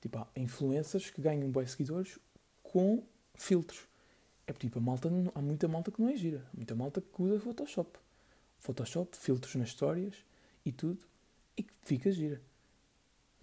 Tipo, 0.04 0.18
há 0.18 0.28
influencers 0.36 1.08
que 1.08 1.22
ganham 1.22 1.50
bons 1.50 1.70
seguidores 1.70 2.18
com 2.62 3.02
filtros. 3.34 3.88
É 4.46 4.52
tipo, 4.52 4.78
a 4.78 4.82
malta, 4.82 5.08
há 5.34 5.40
muita 5.40 5.66
malta 5.66 5.90
que 5.90 5.98
não 5.98 6.10
é 6.10 6.14
gira. 6.14 6.44
Há 6.52 6.56
muita 6.58 6.74
malta 6.74 7.00
que 7.00 7.22
usa 7.22 7.40
Photoshop. 7.40 7.98
Photoshop, 8.58 9.16
filtros 9.16 9.54
nas 9.54 9.68
histórias 9.68 10.14
e 10.62 10.70
tudo. 10.70 11.00
E 11.56 11.62
que 11.62 11.72
fica 11.84 12.12
gira. 12.12 12.38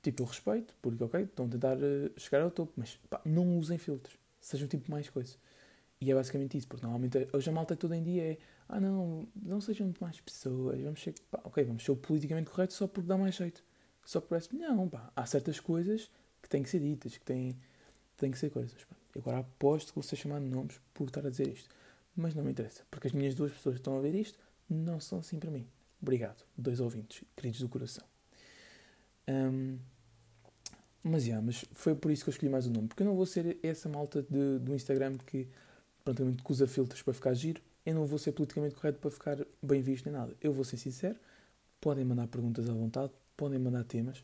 Tipo, 0.03 0.21
eu 0.21 0.27
respeito, 0.27 0.75
porque 0.83 1.03
ok, 1.03 1.23
estão 1.23 1.47
a 1.47 1.49
tentar 1.49 1.77
uh, 1.77 2.19
chegar 2.19 2.43
ao 2.43 2.51
topo, 2.51 2.73
mas 2.75 2.95
pá, 3.09 3.19
não 3.25 3.57
usem 3.57 3.79
filtros. 3.79 4.15
Sejam 4.39 4.67
tipo 4.67 4.91
mais 4.91 5.09
coisas. 5.09 5.39
E 5.99 6.11
é 6.11 6.13
basicamente 6.13 6.59
isso, 6.59 6.67
porque 6.67 6.85
normalmente 6.85 7.27
hoje 7.33 7.49
a 7.49 7.53
malta 7.53 7.75
todo 7.75 7.95
em 7.95 8.03
dia 8.03 8.33
é 8.33 8.37
ah 8.69 8.79
não, 8.79 9.27
não 9.35 9.59
sejam 9.59 9.91
mais 9.99 10.21
pessoas, 10.21 10.79
vamos 10.79 11.01
ser, 11.01 11.15
pá, 11.31 11.41
ok, 11.43 11.63
vamos 11.63 11.83
ser 11.83 11.91
o 11.91 11.95
politicamente 11.95 12.51
correto 12.51 12.73
só 12.73 12.87
porque 12.87 13.07
dá 13.07 13.17
mais 13.17 13.33
jeito. 13.33 13.63
Só 14.05 14.21
parece, 14.21 14.55
não, 14.55 14.87
pá, 14.87 15.11
há 15.15 15.25
certas 15.25 15.59
coisas 15.59 16.11
que 16.41 16.49
têm 16.49 16.63
que 16.63 16.69
ser 16.69 16.79
ditas, 16.79 17.17
que 17.17 17.25
têm, 17.25 17.55
têm 18.17 18.31
que 18.31 18.39
ser 18.39 18.49
coisas. 18.49 18.83
Pá. 18.85 18.95
Agora 19.15 19.39
aposto 19.39 19.89
que 19.89 19.95
vou 19.95 20.03
ser 20.03 20.15
chamado 20.15 20.43
de 20.43 20.49
nomes 20.49 20.79
por 20.93 21.07
estar 21.07 21.25
a 21.25 21.29
dizer 21.29 21.47
isto. 21.47 21.69
Mas 22.15 22.35
não 22.35 22.43
me 22.43 22.51
interessa, 22.51 22.83
porque 22.91 23.07
as 23.07 23.13
minhas 23.13 23.33
duas 23.35 23.51
pessoas 23.51 23.75
que 23.75 23.79
estão 23.79 23.97
a 23.97 24.01
ver 24.01 24.13
isto 24.15 24.37
não 24.69 24.99
são 24.99 25.19
assim 25.19 25.39
para 25.39 25.49
mim. 25.49 25.65
Obrigado, 26.01 26.43
dois 26.57 26.79
ouvintes, 26.79 27.23
queridos 27.35 27.61
do 27.61 27.69
coração. 27.69 28.03
Um, 29.29 29.77
mas, 31.03 31.25
yeah, 31.25 31.43
mas 31.43 31.65
foi 31.73 31.95
por 31.95 32.11
isso 32.11 32.23
que 32.23 32.29
eu 32.29 32.31
escolhi 32.31 32.51
mais 32.51 32.67
o 32.67 32.71
nome. 32.71 32.87
Porque 32.87 33.03
eu 33.03 33.07
não 33.07 33.15
vou 33.15 33.25
ser 33.25 33.57
essa 33.63 33.89
malta 33.89 34.21
de, 34.21 34.59
do 34.59 34.73
Instagram 34.73 35.17
que, 35.17 35.47
prontamente, 36.03 36.43
usa 36.47 36.67
filtros 36.67 37.01
para 37.01 37.13
ficar 37.13 37.33
giro. 37.33 37.61
Eu 37.85 37.95
não 37.95 38.05
vou 38.05 38.19
ser 38.19 38.31
politicamente 38.33 38.75
correto 38.75 38.99
para 38.99 39.09
ficar 39.09 39.37
bem 39.61 39.81
visto 39.81 40.05
nem 40.05 40.13
nada. 40.13 40.35
Eu 40.41 40.53
vou 40.53 40.63
ser 40.63 40.77
sincero. 40.77 41.15
Podem 41.79 42.05
mandar 42.05 42.27
perguntas 42.27 42.69
à 42.69 42.73
vontade. 42.73 43.11
Podem 43.35 43.57
mandar 43.57 43.83
temas. 43.83 44.23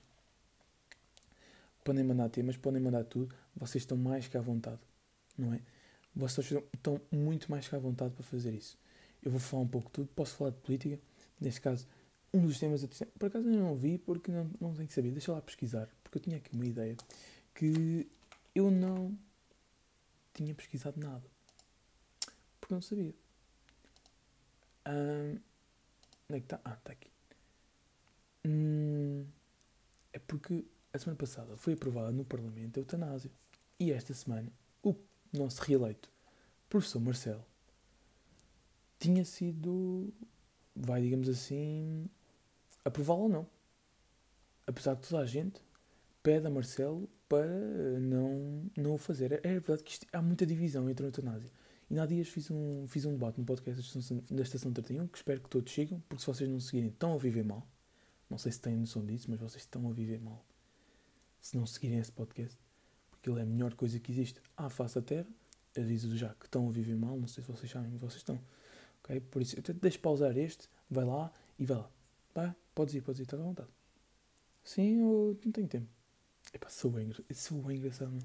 Podem 1.87 2.03
mandar 2.03 2.27
temas. 2.27 2.57
Podem 2.57 2.81
mandar 2.81 3.05
tudo. 3.05 3.33
Vocês 3.55 3.83
estão 3.83 3.97
mais 3.97 4.27
que 4.27 4.35
à 4.35 4.41
vontade. 4.41 4.81
Não 5.37 5.53
é? 5.53 5.61
Vocês 6.13 6.51
estão 6.51 6.99
muito 7.09 7.49
mais 7.49 7.65
que 7.65 7.73
à 7.77 7.79
vontade 7.79 8.13
para 8.13 8.25
fazer 8.25 8.53
isso. 8.53 8.77
Eu 9.23 9.31
vou 9.31 9.39
falar 9.39 9.63
um 9.63 9.67
pouco 9.69 9.87
de 9.87 9.93
tudo. 9.93 10.09
Posso 10.13 10.35
falar 10.35 10.49
de 10.49 10.57
política. 10.57 10.99
Neste 11.39 11.61
caso, 11.61 11.87
um 12.33 12.45
dos 12.45 12.59
temas... 12.59 12.85
Por 13.17 13.27
acaso 13.27 13.47
eu 13.47 13.57
não 13.57 13.73
vi 13.73 13.97
porque 13.97 14.29
não, 14.29 14.51
não 14.59 14.73
tenho 14.73 14.85
que 14.85 14.93
saber. 14.93 15.11
Deixa 15.11 15.31
lá 15.31 15.41
pesquisar 15.41 15.87
porque 16.03 16.17
eu 16.17 16.21
tinha 16.21 16.35
aqui 16.35 16.53
uma 16.53 16.65
ideia 16.65 16.97
que 17.55 18.05
eu 18.53 18.69
não 18.69 19.17
tinha 20.33 20.53
pesquisado 20.53 20.99
nada. 20.99 21.23
Porque 22.59 22.73
não 22.73 22.81
sabia. 22.81 23.15
Um, 24.85 25.39
onde 26.27 26.37
é 26.37 26.39
que 26.39 26.45
está? 26.47 26.59
Ah, 26.65 26.73
está 26.73 26.91
aqui. 26.91 27.09
Hum, 28.45 29.25
é 30.11 30.19
porque 30.19 30.65
a 30.97 30.99
semana 30.99 31.17
passada 31.17 31.55
foi 31.55 31.73
aprovada 31.73 32.11
no 32.11 32.25
Parlamento 32.25 32.77
a 32.77 32.81
eutanásia. 32.81 33.31
E 33.79 33.91
esta 33.91 34.13
semana 34.13 34.51
o 34.83 34.95
nosso 35.31 35.61
reeleito, 35.61 36.09
professor 36.69 36.99
Marcelo, 36.99 37.45
tinha 38.99 39.23
sido, 39.23 40.13
vai 40.75 41.01
digamos 41.01 41.29
assim, 41.29 42.09
aprová-lo 42.83 43.23
ou 43.23 43.29
não. 43.29 43.47
Apesar 44.65 44.95
de 44.95 45.07
toda 45.07 45.21
a 45.21 45.25
gente 45.25 45.61
pede 46.21 46.45
a 46.47 46.49
Marcelo 46.49 47.07
para 47.29 47.99
não, 47.99 48.69
não 48.75 48.95
o 48.95 48.97
fazer. 48.97 49.31
É, 49.31 49.39
é 49.43 49.51
verdade 49.59 49.83
que 49.83 49.91
isto, 49.91 50.07
há 50.11 50.21
muita 50.21 50.45
divisão 50.45 50.89
entre 50.89 51.05
a 51.05 51.07
eutanásia. 51.07 51.49
E 51.89 51.97
há 51.97 52.05
dias 52.05 52.27
fiz 52.27 52.51
um, 52.51 52.85
fiz 52.87 53.05
um 53.05 53.13
debate 53.13 53.39
no 53.39 53.45
podcast 53.45 53.81
da 53.81 53.87
Estação, 53.87 54.23
da 54.29 54.43
Estação 54.43 54.73
31 54.73 55.07
que 55.07 55.17
espero 55.17 55.39
que 55.39 55.49
todos 55.49 55.71
sigam, 55.71 56.01
porque 56.09 56.21
se 56.21 56.27
vocês 56.27 56.49
não 56.49 56.59
seguirem, 56.59 56.89
estão 56.89 57.13
a 57.13 57.17
viver 57.17 57.45
mal. 57.45 57.65
Não 58.29 58.37
sei 58.37 58.51
se 58.51 58.59
têm 58.59 58.75
noção 58.75 59.05
disso, 59.05 59.27
mas 59.29 59.39
vocês 59.39 59.63
estão 59.63 59.89
a 59.89 59.93
viver 59.93 60.19
mal. 60.19 60.43
Se 61.47 61.55
não 61.55 61.65
seguirem 61.65 61.97
esse 61.97 62.11
podcast, 62.11 62.59
porque 63.09 63.29
ele 63.29 63.39
é 63.39 63.43
a 63.43 63.45
melhor 63.45 63.73
coisa 63.73 63.97
que 64.01 64.11
existe 64.11 64.41
à 64.57 64.69
face 64.69 64.95
da 64.95 65.01
Terra. 65.01 65.27
Aviso 65.77 66.13
já 66.17 66.33
que 66.33 66.45
estão 66.45 66.67
a 66.67 66.71
viver 66.73 66.97
mal, 66.97 67.17
não 67.17 67.25
sei 67.25 67.41
se 67.41 67.49
vocês 67.49 67.71
sabem, 67.71 67.95
vocês 67.95 68.17
estão. 68.17 68.37
Ok? 69.01 69.21
Por 69.21 69.41
isso, 69.41 69.55
eu 69.55 69.73
deixo 69.75 69.97
pausar 70.01 70.37
este, 70.37 70.67
vai 70.89 71.05
lá 71.05 71.31
e 71.57 71.65
vai 71.65 71.77
lá. 71.77 71.89
Vai, 72.35 72.53
podes 72.75 72.95
ir, 72.95 73.01
podes 73.01 73.21
ir, 73.21 73.23
estás 73.23 73.41
à 73.41 73.45
vontade. 73.45 73.69
Sim, 74.61 74.99
eu 74.99 75.39
não 75.45 75.51
tenho 75.53 75.69
tempo. 75.69 75.87
Epá, 76.53 76.67
sou 76.67 76.91
bem, 76.91 77.13
sou 77.33 77.61
bem 77.61 77.77
engraçado, 77.77 78.11
não? 78.11 78.19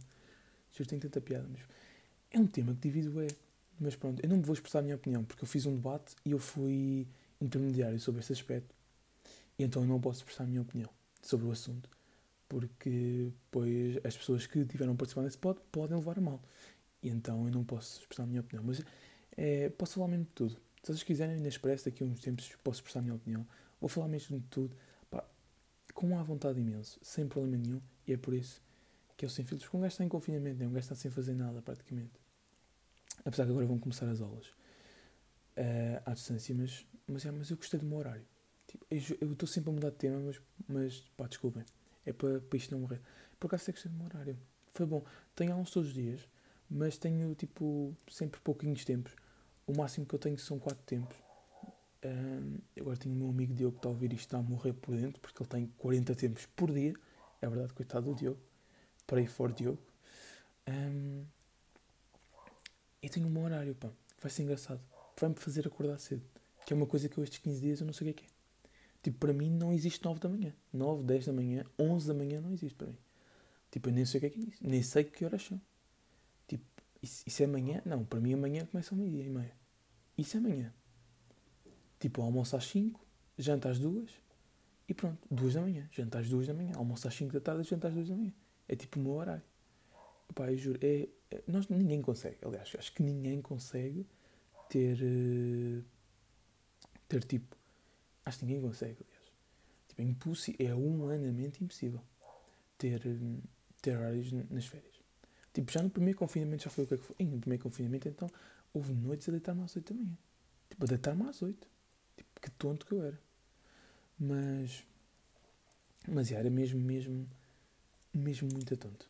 Juro, 0.73 0.89
tenho 0.89 1.03
tanta 1.03 1.21
piada, 1.21 1.47
mas 1.49 1.61
é 2.29 2.41
um 2.41 2.47
tema 2.49 2.75
que 2.75 2.91
divide 2.91 3.09
é. 3.21 3.29
Mas 3.79 3.95
pronto, 3.95 4.21
eu 4.21 4.29
não 4.29 4.43
vou 4.43 4.53
expressar 4.53 4.81
a 4.81 4.83
minha 4.83 4.97
opinião, 4.97 5.23
porque 5.23 5.45
eu 5.45 5.49
fiz 5.49 5.65
um 5.65 5.77
debate 5.77 6.17
e 6.25 6.33
eu 6.33 6.41
fui 6.41 7.07
intermediário 7.41 8.01
sobre 8.01 8.21
esse 8.21 8.33
aspecto. 8.33 8.75
E 9.57 9.63
então 9.63 9.83
eu 9.83 9.87
não 9.87 10.01
posso 10.01 10.19
expressar 10.19 10.43
a 10.43 10.47
minha 10.49 10.63
opinião 10.63 10.91
sobre 11.23 11.47
o 11.47 11.53
assunto. 11.53 11.89
Porque 12.53 13.33
pois 13.51 13.97
as 14.05 14.15
pessoas 14.15 14.47
que 14.47 14.63
tiveram 14.67 14.95
participado 14.95 15.25
nesse 15.25 15.39
pod 15.39 15.59
podem 15.73 15.97
levar 15.97 16.19
a 16.19 16.21
mal. 16.21 16.43
E 17.03 17.09
então 17.09 17.47
eu 17.47 17.51
não 17.51 17.65
posso 17.65 18.01
expressar 18.01 18.25
a 18.25 18.27
minha 18.27 18.43
opinião. 18.43 18.63
Mas 18.63 18.83
é, 19.35 19.71
posso 19.71 19.95
falar 19.95 20.09
mesmo 20.09 20.27
de 20.27 20.33
tudo. 20.33 20.53
Se 20.83 20.93
vocês 20.93 21.03
quiserem, 21.03 21.37
ainda 21.37 21.49
expresso 21.49 21.87
daqui 21.87 22.03
a 22.03 22.07
uns 22.07 22.21
tempos, 22.21 22.55
posso 22.63 22.81
expressar 22.81 22.99
a 22.99 23.03
minha 23.03 23.15
opinião. 23.15 23.47
Vou 23.81 23.89
falar 23.89 24.07
mesmo 24.07 24.39
de 24.39 24.47
tudo. 24.49 24.77
Pá, 25.11 25.27
com 25.95 26.19
a 26.19 26.23
vontade 26.23 26.61
imenso, 26.61 27.01
sem 27.01 27.27
problema 27.27 27.57
nenhum. 27.57 27.81
E 28.07 28.13
é 28.13 28.19
por 28.19 28.35
isso 28.35 28.61
que 29.17 29.25
eu 29.25 29.31
sem 29.31 29.47
filtros. 29.47 29.65
Porque 29.65 29.79
um 29.79 29.81
gajo 29.81 29.95
está 29.95 30.05
em 30.05 30.09
confinamento, 30.09 30.59
né? 30.59 30.67
um 30.67 30.73
gajo 30.73 30.85
está 30.85 30.95
sem 30.95 31.11
fazer 31.11 31.35
nada 31.35 31.63
praticamente. 31.63 32.13
Apesar 33.25 33.47
que 33.47 33.51
agora 33.51 33.65
vão 33.65 33.79
começar 33.79 34.07
as 34.11 34.21
aulas 34.21 34.47
uh, 35.57 36.03
à 36.05 36.13
distância, 36.13 36.55
mas, 36.55 36.87
mas, 37.07 37.25
é, 37.25 37.31
mas 37.31 37.49
eu 37.49 37.57
gostei 37.57 37.81
do 37.81 37.87
meu 37.87 37.97
horário. 37.97 38.27
Tipo, 38.67 38.87
eu 38.91 39.33
estou 39.33 39.49
sempre 39.49 39.71
a 39.71 39.73
mudar 39.73 39.89
de 39.89 39.97
tema, 39.97 40.21
mas, 40.21 40.39
mas 40.69 41.01
pá, 41.17 41.27
desculpem. 41.27 41.65
É 42.05 42.13
para, 42.13 42.41
para 42.41 42.57
isto 42.57 42.73
não 42.73 42.81
morrer. 42.81 43.01
Por 43.39 43.47
acaso 43.47 43.71
eu 43.71 43.75
gostei 43.75 43.91
do 43.91 43.97
meu 43.97 44.07
horário. 44.07 44.39
Foi 44.73 44.87
bom. 44.87 45.05
Tenho 45.35 45.53
aulas 45.53 45.71
todos 45.71 45.89
os 45.89 45.95
dias, 45.95 46.21
mas 46.69 46.97
tenho 46.97 47.35
tipo 47.35 47.97
sempre 48.11 48.41
pouquinhos 48.41 48.85
tempos. 48.85 49.15
O 49.67 49.77
máximo 49.77 50.07
que 50.07 50.15
eu 50.15 50.19
tenho 50.19 50.39
são 50.39 50.59
4 50.59 50.83
tempos. 50.85 51.17
Um, 52.05 52.59
agora 52.79 52.97
tenho 52.97 53.15
o 53.15 53.19
meu 53.19 53.29
amigo 53.29 53.55
Diogo 53.55 53.75
que 53.75 53.79
está 53.79 53.89
a 53.89 53.93
ouvir 53.93 54.13
isto, 54.13 54.27
está 54.27 54.39
a 54.39 54.43
morrer 54.43 54.73
por 54.73 54.97
dentro, 54.97 55.21
porque 55.21 55.41
ele 55.41 55.49
tem 55.49 55.67
40 55.79 56.15
tempos 56.15 56.47
por 56.47 56.73
dia. 56.73 56.95
É 57.41 57.49
verdade, 57.49 57.73
coitado 57.73 58.11
do 58.13 58.15
Diogo. 58.19 58.41
Pray 59.07 59.27
for 59.27 59.53
Diogo. 59.53 59.79
Um, 60.69 61.25
e 63.03 63.09
tenho 63.09 63.29
meu 63.29 63.43
horário, 63.43 63.75
pá. 63.75 63.91
Vai 64.21 64.31
ser 64.31 64.43
engraçado. 64.43 64.81
Vai-me 65.19 65.35
fazer 65.37 65.67
acordar 65.67 65.99
cedo. 65.99 66.23
Que 66.65 66.73
é 66.73 66.77
uma 66.77 66.87
coisa 66.87 67.09
que 67.09 67.19
eu 67.19 67.25
estes 67.25 67.39
15 67.41 67.61
dias 67.61 67.81
eu 67.81 67.87
não 67.87 67.93
sei 67.93 68.11
o 68.11 68.15
que 68.15 68.23
é 68.23 68.27
que 68.27 68.32
é. 68.32 68.32
Tipo, 69.03 69.19
para 69.19 69.33
mim 69.33 69.51
não 69.51 69.73
existe 69.73 70.05
9 70.05 70.21
da 70.21 70.29
manhã. 70.29 70.55
9, 70.73 71.03
10 71.05 71.27
da 71.27 71.33
manhã, 71.33 71.65
11 71.79 72.07
da 72.07 72.15
manhã 72.15 72.41
não 72.41 72.53
existe 72.53 72.77
para 72.77 72.87
mim. 72.87 72.99
Tipo, 73.71 73.89
eu 73.89 73.93
nem 73.93 74.05
sei 74.05 74.19
o 74.19 74.21
que 74.21 74.27
é 74.27 74.31
que 74.31 74.39
é 74.39 74.43
isso. 74.43 74.67
Nem 74.67 74.83
sei 74.83 75.05
que 75.05 75.25
horas 75.25 75.43
são. 75.43 75.61
Tipo, 76.47 76.65
isso, 77.03 77.25
isso 77.27 77.43
é 77.43 77.47
amanhã? 77.47 77.83
Não, 77.85 78.05
para 78.05 78.21
mim 78.21 78.35
amanhã 78.35 78.65
começa 78.67 78.95
ao 78.95 78.99
meio-dia 78.99 79.25
e 79.25 79.29
meia. 79.29 79.57
Isso 80.17 80.37
é 80.37 80.41
amanhã. 80.41 80.73
Tipo, 81.99 82.23
almoço 82.23 82.57
às 82.57 82.65
5, 82.67 83.05
janta 83.39 83.71
às 83.71 83.79
2 83.79 84.11
e 84.89 84.95
pronto, 84.95 85.19
2 85.31 85.55
da 85.55 85.63
manhã. 85.63 85.89
Janta 85.91 86.19
às 86.19 86.29
2 86.29 86.47
da 86.47 86.55
manhã. 86.55 86.73
Almoço 86.77 87.09
às 87.09 87.15
5 87.15 87.33
da 87.33 87.41
tarde, 87.41 87.69
janta 87.69 87.89
às 87.89 87.95
2 87.95 88.09
da 88.09 88.17
manhã. 88.17 88.33
É 88.69 88.77
tipo 88.77 89.01
o 89.01 89.03
meu 89.03 89.13
horário. 89.13 89.43
Pá, 90.35 90.51
eu 90.51 90.57
juro, 90.57 90.79
é, 90.83 91.09
é, 91.31 91.43
nós, 91.47 91.69
ninguém 91.69 92.01
consegue, 92.01 92.39
aliás, 92.43 92.73
acho 92.79 92.93
que 92.95 93.03
ninguém 93.03 93.43
consegue 93.43 94.07
ter, 94.69 94.97
uh, 95.03 95.85
ter 97.07 97.23
tipo, 97.25 97.55
acho 98.25 98.39
que 98.39 98.45
ninguém 98.45 98.63
consegue, 98.63 98.99
aliás, 99.01 99.33
tipo, 99.89 100.03
é 100.03 100.05
impossível, 100.05 100.67
é 100.69 100.75
humanamente 100.75 101.63
impossível 101.63 102.01
ter, 102.79 103.01
ter 103.81 103.97
horários 103.97 104.33
nas 104.33 104.67
férias. 104.67 104.93
Tipo, 105.53 105.71
já 105.71 105.83
no 105.83 105.91
primeiro 105.91 106.19
confinamento 106.19 106.65
já 106.65 106.71
foi 106.71 106.85
o 106.85 106.87
que 106.87 106.95
é 106.95 106.97
que 106.97 107.05
foi. 107.05 107.17
E 107.19 107.25
no 107.25 107.39
primeiro 107.39 107.63
confinamento, 107.63 108.09
então, 108.09 108.31
houve 108.73 108.93
noites 108.95 109.29
a 109.29 109.33
deitar-me 109.33 109.63
às 109.63 109.77
8 109.77 109.93
da 109.93 110.01
manhã. 110.01 110.17
Tipo, 110.71 110.85
a 110.85 110.87
deitar-me 110.89 111.29
às 111.29 111.43
8. 111.43 111.69
Tipo, 112.17 112.41
que 112.41 112.51
tonto 112.53 112.87
que 112.87 112.93
eu 112.93 113.03
era. 113.03 113.21
Mas, 114.19 114.85
mas 116.09 116.29
já, 116.29 116.39
era 116.39 116.49
mesmo, 116.49 116.81
mesmo, 116.81 117.29
mesmo 118.15 118.49
muito 118.53 118.77
tonto. 118.77 119.09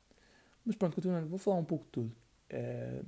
Mas 0.65 0.75
pronto, 0.75 0.95
continuando, 0.95 1.29
vou 1.29 1.39
falar 1.39 1.57
um 1.57 1.65
pouco 1.65 1.85
de 1.85 1.91
tudo. 1.91 2.13
É, 2.49 3.03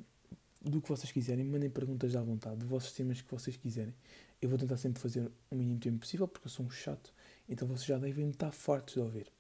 do 0.64 0.80
que 0.80 0.88
vocês 0.88 1.12
quiserem, 1.12 1.44
mandem 1.44 1.68
perguntas 1.68 2.16
à 2.16 2.22
vontade, 2.22 2.56
de 2.56 2.64
vossos 2.64 2.92
temas 2.92 3.20
que 3.20 3.30
vocês 3.30 3.56
quiserem. 3.56 3.94
Eu 4.40 4.48
vou 4.48 4.58
tentar 4.58 4.76
sempre 4.76 5.00
fazer 5.00 5.30
o 5.50 5.54
mínimo 5.54 5.78
tempo 5.78 5.98
possível, 5.98 6.26
porque 6.26 6.46
eu 6.46 6.50
sou 6.50 6.64
um 6.64 6.70
chato, 6.70 7.12
então 7.48 7.68
vocês 7.68 7.86
já 7.86 7.98
devem 7.98 8.30
estar 8.30 8.50
fartos 8.50 8.94
de 8.94 9.00
ouvir. 9.00 9.30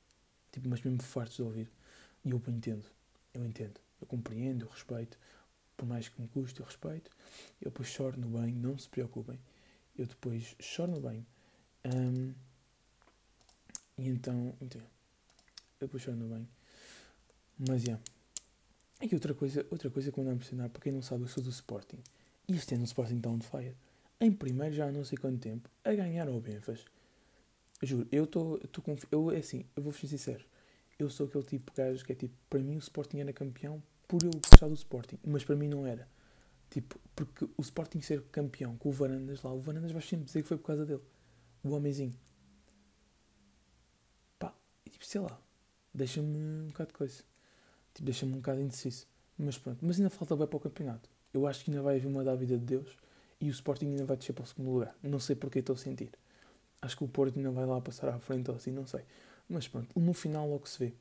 Tipo, 0.52 0.68
mas 0.68 0.82
mesmo 0.82 1.02
fartos 1.02 1.36
de 1.36 1.42
ouvir. 1.42 1.70
E 2.24 2.30
eu 2.30 2.42
entendo, 2.48 2.84
eu 3.32 3.44
entendo, 3.44 3.80
eu 4.00 4.06
compreendo, 4.06 4.66
eu 4.66 4.68
respeito. 4.68 5.18
Por 5.76 5.86
mais 5.86 6.08
que 6.08 6.20
me 6.20 6.28
custe, 6.28 6.60
eu 6.60 6.66
respeito. 6.66 7.10
Eu 7.60 7.70
depois 7.70 7.88
choro 7.88 8.18
no 8.20 8.28
banho, 8.28 8.54
não 8.54 8.78
se 8.78 8.88
preocupem. 8.88 9.38
Eu 9.98 10.06
depois 10.06 10.54
choro 10.60 10.92
no 10.92 11.00
banho. 11.00 11.26
Um, 11.84 12.32
e 13.98 14.08
então, 14.08 14.54
entendo. 14.60 14.86
Eu 15.80 15.88
depois 15.88 16.02
choro 16.02 16.16
no 16.16 16.28
banho. 16.28 16.48
Mas, 17.58 17.82
já. 17.82 17.92
Yeah. 17.92 18.13
E 19.02 19.14
outra 19.14 19.34
coisa, 19.34 19.66
outra 19.70 19.90
coisa 19.90 20.10
que 20.10 20.18
me 20.18 20.24
dá 20.24 20.32
a 20.32 20.34
impressionar, 20.34 20.70
para 20.70 20.82
quem 20.82 20.92
não 20.92 21.02
sabe, 21.02 21.24
eu 21.24 21.28
sou 21.28 21.42
do 21.42 21.50
Sporting. 21.50 21.98
E 22.48 22.56
este 22.56 22.74
ano 22.74 22.82
o 22.82 22.86
Sporting 22.86 23.16
está 23.16 23.30
on 23.30 23.40
fire. 23.40 23.76
Em 24.20 24.32
primeiro, 24.32 24.74
já 24.74 24.86
há 24.86 24.92
não 24.92 25.04
sei 25.04 25.18
quanto 25.18 25.38
tempo, 25.38 25.68
a 25.84 25.92
ganhar 25.92 26.28
ao 26.28 26.40
Benfas. 26.40 26.84
Juro, 27.82 28.06
eu 28.10 28.24
estou. 28.24 28.60
Eu, 29.10 29.30
é 29.30 29.38
assim, 29.38 29.64
eu 29.76 29.82
vou 29.82 29.92
ser 29.92 30.06
sincero. 30.06 30.44
Eu 30.98 31.10
sou 31.10 31.26
aquele 31.26 31.44
tipo 31.44 31.72
de 31.72 31.76
gajo 31.76 32.04
que 32.04 32.12
é 32.12 32.14
tipo, 32.14 32.34
para 32.48 32.60
mim 32.60 32.76
o 32.76 32.78
Sporting 32.78 33.18
era 33.18 33.32
campeão 33.32 33.82
por 34.06 34.22
eu 34.22 34.30
gostar 34.30 34.68
do 34.68 34.74
Sporting. 34.74 35.18
Mas 35.26 35.44
para 35.44 35.56
mim 35.56 35.68
não 35.68 35.86
era. 35.86 36.08
Tipo, 36.70 36.98
porque 37.14 37.44
o 37.56 37.62
Sporting 37.62 38.00
ser 38.00 38.22
campeão 38.24 38.76
com 38.76 38.88
o 38.88 38.92
Varandas 38.92 39.42
lá, 39.42 39.52
o 39.52 39.60
Varandas 39.60 39.92
vai 39.92 40.02
sempre 40.02 40.26
dizer 40.26 40.42
que 40.42 40.48
foi 40.48 40.56
por 40.56 40.66
causa 40.66 40.86
dele. 40.86 41.02
O 41.62 41.70
homenzinho. 41.70 42.14
Pá, 44.38 44.54
e 44.86 44.90
tipo, 44.90 45.04
sei 45.04 45.20
lá. 45.20 45.40
Deixa-me 45.92 46.36
um 46.36 46.66
bocado 46.68 46.88
de 46.88 46.94
coisa. 46.94 47.22
Tipo, 47.94 48.04
deixa-me 48.04 48.32
um 48.32 48.36
bocado 48.36 48.60
indeciso. 48.60 49.06
Mas 49.38 49.58
pronto, 49.58 49.78
mas 49.82 49.98
ainda 49.98 50.10
falta 50.10 50.36
bem 50.36 50.46
para 50.46 50.56
o 50.56 50.60
campeonato. 50.60 51.08
Eu 51.32 51.46
acho 51.46 51.64
que 51.64 51.70
ainda 51.70 51.82
vai 51.82 51.96
haver 51.96 52.06
uma 52.06 52.22
dávida 52.22 52.58
de 52.58 52.64
Deus 52.64 52.96
e 53.40 53.48
o 53.48 53.50
Sporting 53.50 53.86
ainda 53.86 54.04
vai 54.04 54.16
descer 54.16 54.32
para 54.32 54.44
o 54.44 54.46
segundo 54.46 54.70
lugar. 54.70 54.96
Não 55.02 55.18
sei 55.18 55.34
porque 55.34 55.58
estou 55.58 55.74
a 55.74 55.78
sentir. 55.78 56.10
Acho 56.80 56.96
que 56.96 57.04
o 57.04 57.08
Porto 57.08 57.36
ainda 57.36 57.50
vai 57.50 57.66
lá 57.66 57.80
passar 57.80 58.08
à 58.08 58.18
frente 58.18 58.50
ou 58.50 58.56
assim, 58.56 58.70
não 58.70 58.86
sei. 58.86 59.02
Mas 59.48 59.66
pronto, 59.66 59.88
no 59.98 60.12
final 60.12 60.48
logo 60.48 60.68
se 60.68 60.78
vê. 60.78 60.92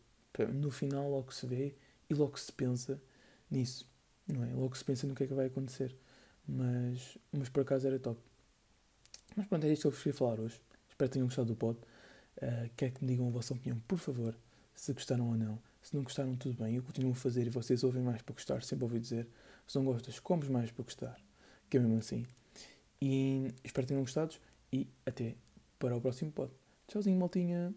No 0.53 0.71
final 0.71 1.09
logo 1.09 1.31
se 1.31 1.45
vê 1.45 1.75
e 2.09 2.13
logo 2.13 2.38
se 2.39 2.51
pensa 2.51 3.00
nisso. 3.51 3.88
Não 4.27 4.43
é? 4.43 4.53
Logo 4.53 4.75
se 4.75 4.83
pensa 4.83 5.05
no 5.05 5.13
que 5.13 5.23
é 5.23 5.27
que 5.27 5.33
vai 5.33 5.47
acontecer. 5.47 5.95
Mas, 6.47 7.17
mas 7.31 7.50
por 7.50 7.62
acaso 7.62 7.88
era 7.88 8.00
top. 8.00 8.19
Mas 9.35 9.45
pronto, 9.47 9.65
é 9.65 9.71
isto 9.71 9.81
que 9.81 9.88
eu 9.88 9.91
vos 9.91 10.01
queria 10.01 10.17
falar 10.17 10.39
hoje. 10.39 10.59
Espero 10.89 11.09
que 11.09 11.13
tenham 11.13 11.27
gostado 11.27 11.47
do 11.47 11.55
pod. 11.55 11.77
Uh, 12.38 12.69
que 12.75 12.85
me 13.01 13.07
digam 13.07 13.27
a 13.27 13.31
vossa 13.31 13.53
opinião, 13.53 13.79
por 13.88 14.00
favor, 14.00 14.35
se 14.73 14.91
gostaram 14.91 15.29
ou 15.29 15.35
não. 15.35 15.59
Se 15.83 15.93
não 15.93 16.01
gostaram, 16.01 16.33
tudo 16.37 16.63
bem, 16.63 16.77
eu 16.77 16.81
continuo 16.81 17.11
a 17.11 17.15
fazer 17.15 17.45
e 17.45 17.49
vocês 17.49 17.83
ouvem 17.83 18.01
mais 18.01 18.21
para 18.21 18.33
gostar, 18.33 18.63
sempre 18.63 18.85
ouvi 18.85 18.99
dizer. 18.99 19.27
Se 19.67 19.77
não 19.77 19.83
gostas, 19.83 20.17
comes 20.17 20.47
mais 20.47 20.71
para 20.71 20.83
gostar, 20.83 21.19
que 21.69 21.75
é 21.75 21.79
mesmo 21.79 21.97
assim. 21.97 22.25
E 23.01 23.53
espero 23.65 23.85
que 23.85 23.89
tenham 23.89 24.01
gostado 24.01 24.33
e 24.71 24.87
até 25.05 25.35
para 25.77 25.95
o 25.95 25.99
próximo 25.99 26.31
pod. 26.31 26.53
Tchauzinho, 26.87 27.19
maltinha! 27.19 27.75